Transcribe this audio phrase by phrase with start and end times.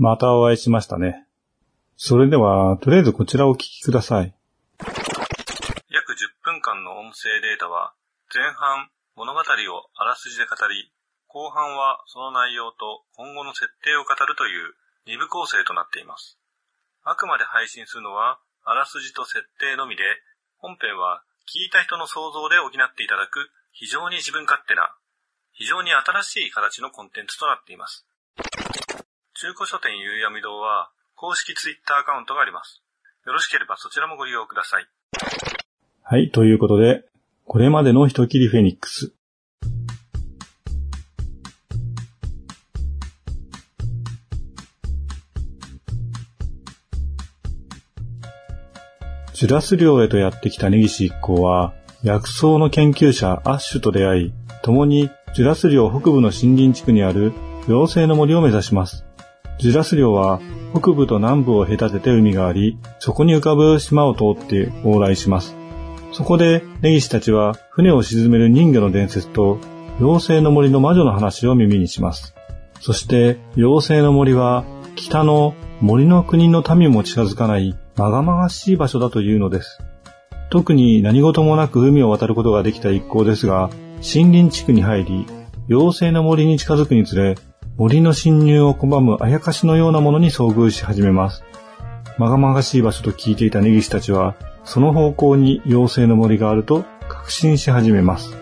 [0.00, 1.28] またお会いしましたね。
[1.98, 4.32] それでは、とりあえずこちらをお聞きください。
[4.80, 7.92] 約10分間の音声データは、
[8.32, 9.44] 前半物語を
[9.92, 10.90] あらすじで語り、
[11.28, 14.72] 後半はその内容と今後の設定を語るという
[15.04, 16.38] 二部構成となっています。
[17.04, 20.02] あくまで配信するのは、あらすじと設定のみで、
[20.56, 24.96] 本編は聞いた人の想像で補っていただく非常に自分勝手な、
[25.52, 28.06] 非常に新しい形のコンテンツとなっています。
[29.40, 32.82] 中古書店ゆうやみ堂は公式ツイッターアカウントがあります。
[33.26, 34.86] よろしければそちらもご利用ください。
[36.02, 37.04] はい、ということで、
[37.46, 39.14] これまでの人切りフェニックス。
[49.32, 51.72] ジュラス領へとやってきた根岸一行は、
[52.02, 57.32] 薬草の研究者アッシュと出会い、共にジュラス領北部の森林地区にある
[57.68, 59.06] 妖精の森を目指します。
[59.60, 60.40] ジュラス領は
[60.72, 65.54] 北部と南部を隔てて海があり、そこに浮かぶ島を通って往来します。
[66.12, 69.58] そこで根岸たちは船を沈める人魚の伝説と
[70.00, 72.34] 妖精の森の魔女の話を耳にします。
[72.80, 74.64] そして妖精の森は
[74.96, 79.78] 北の森の国の民も近づかないまがまがしい場所だというのです。
[80.50, 85.26] 特に何事もなく海を渡ることができた一行ですが、森林地区に入り、
[85.68, 87.36] 妖精の森に近づくにつれ、
[87.80, 91.42] 森の侵入を拒むあやかしのようなものに遭遇し始めます。
[92.18, 98.36] まがまがしい場所と聞いていた根岸たちは、その方向に妖精の森があると確信し始めます。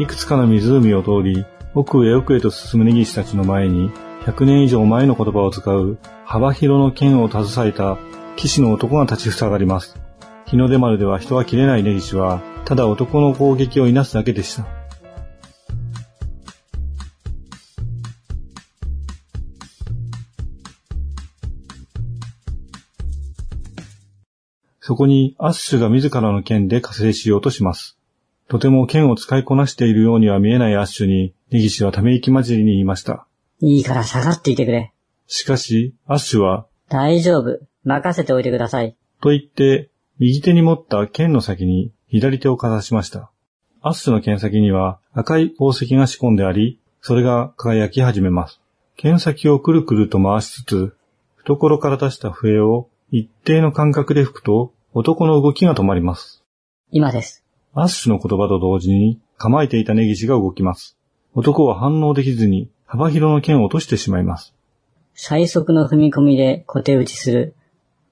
[0.00, 3.92] いくつかの湖を通り、奥へ奥へと進む根岸たちの前に、
[4.24, 7.96] 100年以上前の言葉を使う幅広の剣を携えた
[8.34, 10.00] 騎士の男が立ちふさがります。
[10.46, 14.83] 日の出丸では人は切れない根岸は、ただ男の攻撃をいなすだけでした。
[24.86, 27.96] そこにアッシュが自らの剣で加勢しようとします。
[28.50, 33.26] とても剣を使いこなしているようには見えないアッシュに、根岸はため息混じりに言いました。
[33.60, 34.92] いいから下がっていてくれ。
[35.26, 37.60] しかし、アッシュは、大丈夫。
[37.82, 38.94] 任せておいてください。
[39.22, 43.30] と言って、右手に持った剣の先に左手をかざしました。
[43.80, 48.60] アッシュの剣先には赤い宝石が仕込んであり、それが輝き始めます。
[48.98, 50.96] 剣先をくるくると回しつつ、
[51.36, 56.44] 懐から出した笛を一定の間隔で吹くと、男の動きが止まります。
[56.92, 57.42] 今です。
[57.72, 60.96] アッシュの言葉と同時に構えていた根岸が動きます。
[61.34, 64.54] 男は反応できずに幅広の剣を落としてしまいます。
[65.12, 67.56] 最速の踏み込みで小手打ちする。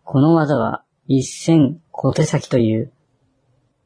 [0.03, 2.91] この技は一戦小手先という。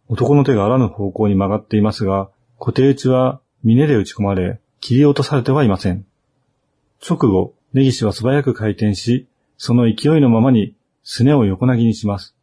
[0.09, 6.07] 男の手があらぬ方向に曲がっていますが、小手打ちは峰で打ち込まれ、切り落とされてはいません。
[7.07, 9.29] 直後、根岸は素早く回転し、
[9.59, 12.36] その勢いのままに、すねを横投げにします。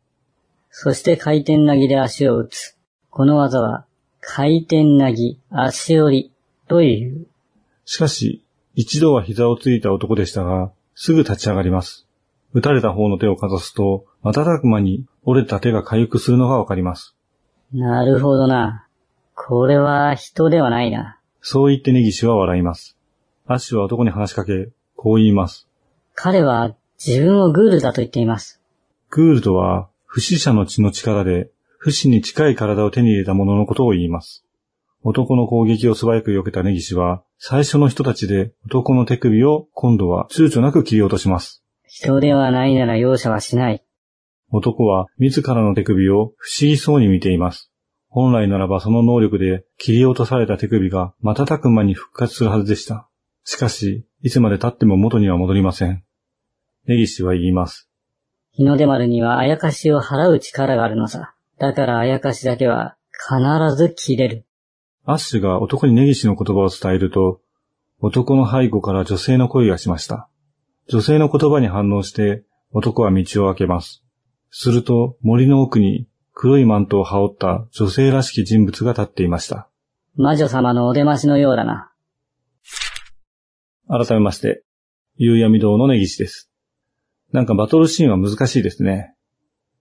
[0.76, 2.76] そして回転投げで足を打つ。
[3.12, 3.86] この技は
[4.22, 6.32] 回転投げ足折り
[6.68, 7.28] という。
[7.86, 12.08] しかし、一度は膝をついた男でしたが、すぐ立ち上がります。
[12.54, 17.16] 打たれた方の手をかざすと、瞬く間に折れた手が回復するのがわかります。
[17.72, 18.88] なるほどな。
[19.36, 21.20] これは人ではないな。
[21.40, 22.98] そう言って根岸は笑います。
[23.46, 25.68] アッシュは男に話しかけ、こう言います。
[26.16, 28.60] 彼は自分をグールだと言っています。
[29.12, 34.46] グールドは、不死者の血の力で、不死に近い体を手に入れた者のことを言います。
[35.02, 41.64] 男の攻撃を素早く避けた根岸は、最初の人たちで男の手首を今度は躊躇なく切り落とします。
[41.88, 43.84] 人ではないなら容赦はしない。
[44.52, 47.72] 男は自らの手首を不思議そうに見ています。
[48.08, 53.10] 本来ならばその能力で切り落とされた手首が瞬く間に復活するはずでした。
[53.46, 56.04] しかし、いつまで経っても元には戻りません。
[56.86, 57.90] 根岸は言います。
[58.56, 61.34] 日の出丸にはあやかしを払う力があるのさ。
[61.58, 64.46] だからあやかしだけは必ず切れる。
[65.06, 67.42] アッシュが男に根岸の言葉を伝えると、
[68.00, 70.30] 男の背後から女性の声がしました。
[70.88, 74.04] 女性の言葉に反応して、男は道を開けます。
[74.52, 79.68] すると、森の奥に黒いマントを羽織った女性らしき人物が立っていました。
[80.16, 81.92] 魔女様のお出ましのようだな。
[83.88, 84.64] 改めまして、
[85.16, 86.53] 夕闇堂の根岸です。
[87.34, 89.16] なんかバトルシーンは難しいですね。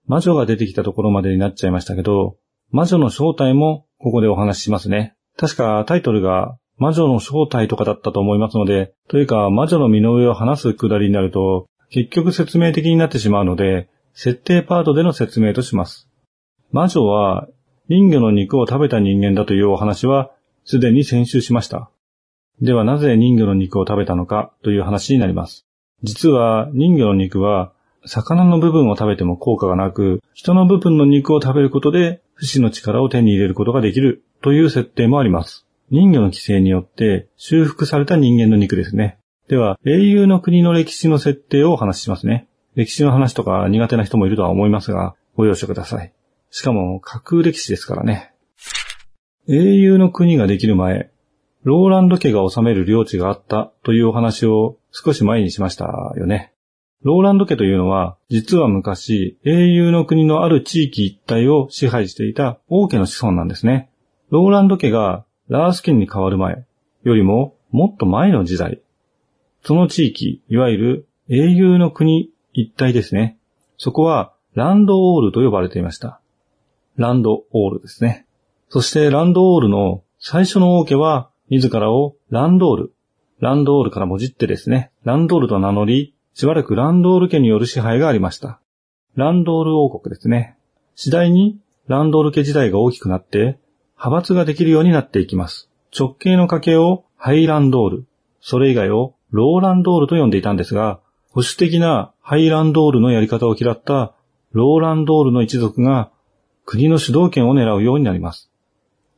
[0.07, 2.35] 魔女が出てきたところまでになっちゃいましたけど、
[2.71, 5.15] 魔女の正体もここでお話ししますね。
[5.37, 16.09] 確かタイトルが魔女の正体とかだったと思いますので、というか魔女の身の上を話すくだりになると、結局説明的になってしまうので、設定パートでの説明とします。
[16.71, 17.47] 魔女は
[17.87, 20.31] 人魚の肉を食べた人間だというお話は
[20.65, 21.91] すでに先週しました。
[22.61, 25.67] ではなぜ人魚の肉を食べたのかという話になります。
[26.03, 27.73] 実は人魚の肉は
[28.05, 35.65] 魚の部分を食べても効果がなく、人の部分の肉を食べることで不死の力を手に入れることができるという設定もあります。
[35.89, 39.17] 人魚の規制によって修復された人間の肉ですね。
[39.47, 42.47] では、英雄の国の歴史の設定をお話ししますね。
[42.75, 46.13] 歴史の話とか苦手な人もいるとは思いますが、ご容赦ください。
[46.49, 48.33] しかも、架空歴史ですからね。
[49.47, 51.09] 英雄の国ができる前、
[51.63, 55.85] ローランド家が治める領地があったというお話を少し前にしました
[56.17, 56.53] よね。
[57.03, 63.89] ローランド家というのは、実は昔、英雄の国のある地域一帯を支配していた王家の子孫なんですね。
[64.29, 66.65] ローランド家がラース県に変わる前
[67.03, 68.81] よりももっと前の時代、
[69.63, 73.37] その地域、いわゆる英雄の国一帯ですね。
[73.77, 76.19] そこはランドオールと呼ばれていました。
[76.97, 78.25] ランドオールですね。
[78.69, 82.93] そしてランドオールの最初の王家は自らをランドール、
[83.39, 88.59] ランドールからもじってですね、ランドールと名乗り、しばらくランドール家による支配がありました。
[89.15, 90.57] ランドール王国ですね。
[90.95, 93.59] 次第にランドール家時代が大きくなって、
[93.97, 95.69] 派閥ができるようになっていきます。
[95.95, 98.05] 直系の家系をハイランドール、
[98.41, 100.99] それ以外をローランドールと呼んでいたんですが、
[101.29, 104.15] 保守的なハイランドールのやり方を嫌った
[104.53, 106.11] ローランドールの一族が
[106.65, 108.49] 国の主導権を狙うようになります。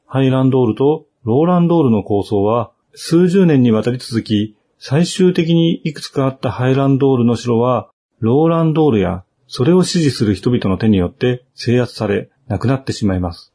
[0.05, 7.89] ハイランドールとローランドールの構想は数十年にわたり続き、最終的にいくつかあったハイランドールの城は、
[8.19, 13.53] ローランドールやそれを支持する人々の手によって制圧され、なくなってしまいます。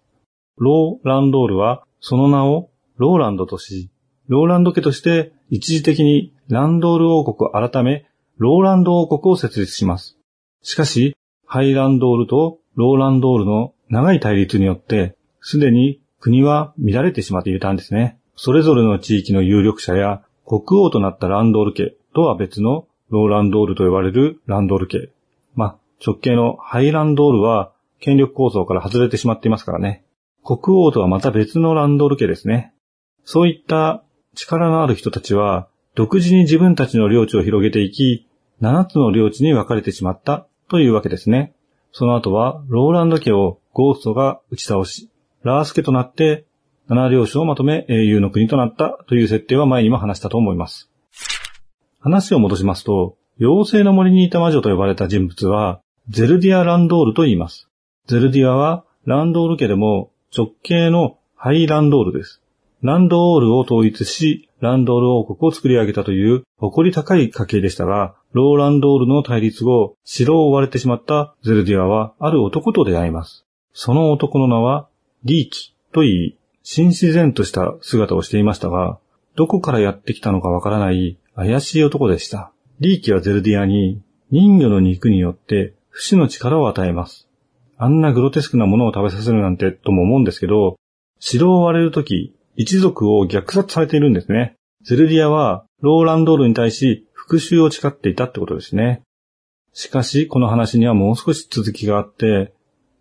[0.59, 3.89] ローランドールはその名をローランドとし、
[4.27, 8.05] ローランド家として一時的にランドール王国を改め、
[8.37, 10.19] ローランド王国を設立します。
[10.63, 11.17] しかし、
[11.47, 18.19] ハイランドールとローランドールの長い対立によって、すでに国は乱れてしまっていたんですね。
[18.37, 25.11] それぞれの地域の有力者や国王となったランドール家とは別のローランドールと呼ばれるランドール家。
[25.55, 30.05] まあ、直系のハイランドールは権力構造から外れてしまっていますからね。
[30.45, 32.73] 国王とはまた別のランドール家ですね。
[33.25, 34.03] そういった
[34.35, 38.27] 力のある人たちは独自に自分たちの領地を広げていき、
[38.63, 41.53] 7つの領地に分かれてしまったというわけですね。
[41.93, 45.10] その後はローランド家をゴーストが打ち倒し、
[45.43, 46.45] ラース家となって
[46.89, 50.91] 七領主をまとめ英雄の国となったという設定は前にも話したと思います。
[52.01, 57.69] 話を戻しますと、妖精の森にいた魔女と呼ばれた人物は、ゼルディア・ランドールと言います。
[58.07, 62.43] ゼルディアは、ランドール家でも直系のハイランドールです。
[62.83, 73.47] ランドールを統一し、ランドール王国を作り上げたという誇り高い家系でしたが、ローランドールの対立後、城を追われてしまったゼルディアは、ある男と出会います。
[73.73, 74.90] その男の名は、
[75.25, 78.99] リーキと言い、新自然とした姿をしていましたが、
[79.37, 82.53] どこからやってきたのかわからない怪しい男でした。
[82.81, 87.29] リーキはゼルディアに人魚の肉によって不死の力を与えます。
[87.77, 90.77] あんなグロテスクなものを食べさせるなんてとも思うんですけど、
[91.19, 94.57] 城を割れるとき、一族を虐殺されているんですね。
[94.83, 99.03] ゼルディアはローランドールに対し復讐を誓っていたってことですね。
[99.73, 102.53] しかし、この話にはもう少し続きがあって、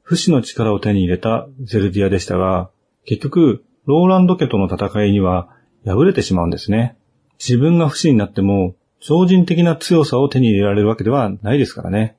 [0.09, 2.71] 不死の力を手に入れたゼルディアでしたが、
[3.05, 5.49] 結局、ローランド家との戦いには
[5.85, 6.97] 敗れてしまうんですね。
[7.37, 12.17] 自分が不死になっても、超人的な強さを手に入れられるわけではないですからね。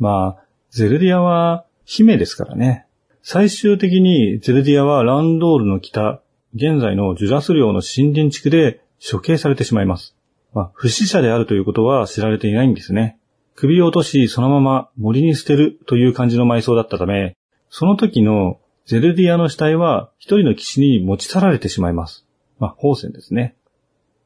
[0.00, 2.86] まあ、ゼルディアは姫ですからね。
[3.22, 6.22] 最終的にゼルディアはランドールの北、
[6.56, 10.16] 現在のジュラス領の森林地区で処刑されてしまいます。
[10.52, 13.19] まあ、不死者であるということは知られていないんですね。
[13.60, 17.36] 首を落としそのまま森に捨てるという感じの埋葬だったため、
[17.68, 22.24] その時のゼルディアの死体は一人の騎士に持ち去られてしまいます。
[22.58, 23.56] まあ、ホーセンですね。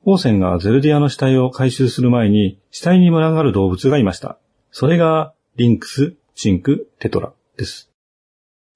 [0.05, 4.39] ホーセンがゼルディアの死体を回収する前に死体に群がる動物がいました。
[4.71, 7.91] それがリンクス、シンク、テトラです。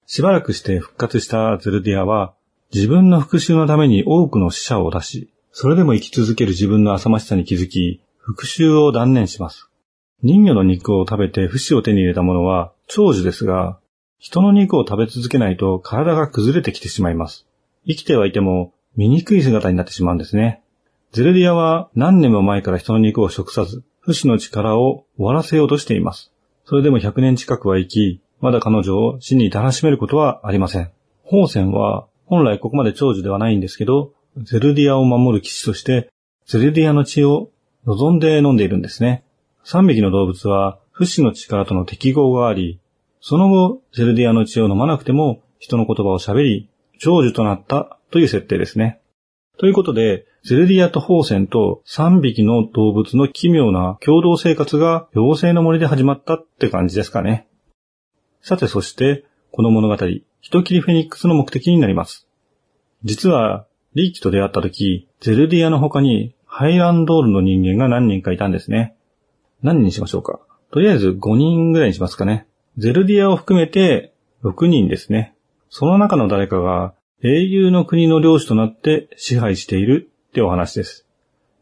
[0.07, 2.33] しばらくして復活したゼルディアは
[2.73, 9.68] 自分の復讐のために多くの死者を出し、それでも生き続ける自分の浅ましさに気づき、復讐を断念します。
[10.21, 13.79] 人魚の肉を食べて不死を手に入れた者は長寿ですが、
[14.17, 17.47] 人の肉を食べ続けないと体が崩れてきてしまいます。
[17.87, 20.61] 生きてはいても醜い姿になってしまうんですね。
[21.13, 26.33] ゼルディアは何年も前から人の肉を食さず、不死の力を終わらせようとしています。
[26.65, 30.91] それでも100年近くは生き、まだ彼女を死に至らしめることはありません。
[31.23, 36.09] ホーセンは本来ここまで長寿ではないんですけど、ゼルディアを守る騎士として、
[36.45, 37.51] ゼルディアの血を
[37.85, 39.23] 望んで飲んでいるんですね。
[39.71, 42.79] 3匹の動物は不死の力との適合があり、
[43.21, 48.99] その後、ゼルディアの血を飲まなくても人の言葉を喋り、長寿となったという設定ですね。
[49.59, 57.47] ということで、ゼルディアとホーセンと3匹の動物の奇妙な共同生活が妖精の森で始まったって感じですかね。
[58.41, 59.95] さてそして、この物語、
[60.41, 62.27] 人切りフェニックスの目的になります。
[63.03, 68.95] 実は、リーキと出会った時、ゼルディアの他にハイランドールの人間が何人かいたんですね。
[69.61, 70.39] 何人にしましょうか？
[70.71, 72.47] とりあえず5人ぐらいにしますかね。
[72.77, 74.13] ゼルディアを含めて
[74.43, 75.35] 6人ですね。
[75.69, 81.05] その中の誰かが英雄の国の領主となって支配しているってお話です。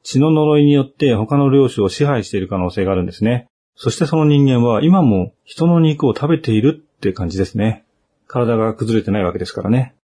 [0.04, 3.48] 血の呪いによって他の領主を支配している可能性があるんですね。
[3.76, 7.86] そしてその人間は今も人の肉を食べているって感じですね。
[8.28, 9.96] 体が崩れてないわけですからね。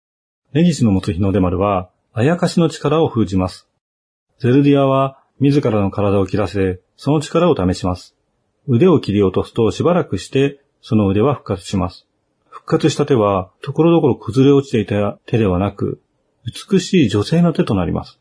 [0.53, 3.69] ネギスの持つ日の出丸は、あやかしの力を封じます。
[4.39, 8.15] ゼルディアは自らの体を切らせ、その力を試します。
[8.69, 12.07] 腕を切り落とすとしばらくして、その腕は復活します。
[12.49, 16.01] 復活した手は、ところどころ崩れ落ちていた手ではなく、
[16.71, 18.21] 美しい女性の手となります。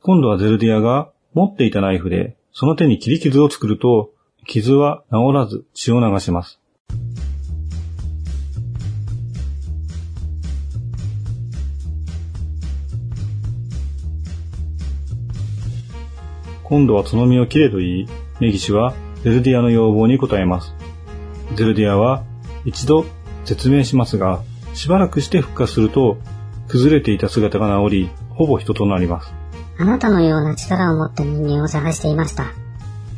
[0.00, 4.10] 今度はゼルディアが持っていたナイフで、その手に切り傷を作ると、
[4.46, 6.58] 傷は治らず血を流します。
[16.72, 18.08] 今度はその身を切れと言い、
[18.40, 20.74] ネギシはゼルディアの要望に応えます。
[21.54, 22.24] ゼルディアは
[22.64, 23.04] 一度
[23.44, 26.16] 説明しますが、しばらくして復活すると、
[26.68, 29.34] 崩れていた姿が治り、ほぼ人となります。
[29.76, 32.46] あなたのような力を持った人間を探していました。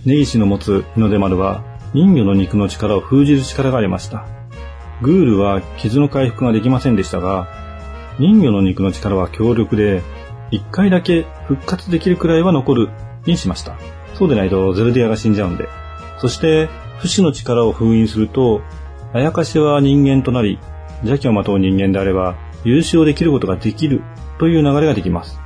[0.05, 4.27] 根岸の持つ日の出丸は、人魚の肉の力を封じる力がありました。
[5.01, 7.47] グールは傷の回復ができませんでしたが、
[8.19, 10.03] 人魚の肉の力は強力で、
[10.51, 12.91] 一回だけ復活できるくらいは残る
[13.27, 13.77] にしました。
[14.15, 15.69] そうでないとゼルディアが死んじゃうんで。
[16.19, 18.63] そして、不死の力を封印すると、
[19.13, 20.59] あやかしは人間となり、
[21.03, 24.03] 邪気をまとう人間であれば、優勝できることができる
[24.39, 25.39] という流れができます。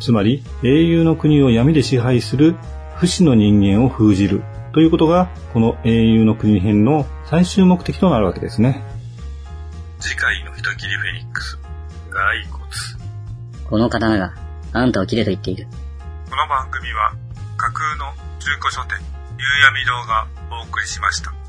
[0.00, 2.56] つまり、英雄の国を闇で支配する
[2.96, 8.82] 不死の人間を封じるということが、この英雄の国編の最終目的となるわけですね。
[10.00, 11.58] 次回の人切りフェニックス、
[12.10, 12.64] 骸骨。
[13.68, 14.34] この刀が
[14.72, 15.68] あんたを切れと言っている。
[16.34, 17.12] この番組は
[17.56, 18.10] 架空の
[18.40, 18.98] 中古書店、
[19.38, 21.43] 夕闇堂がお送りしました。